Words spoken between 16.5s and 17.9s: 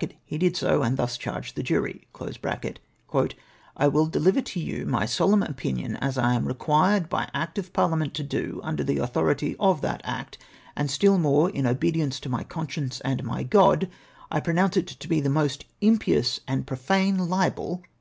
profane libel.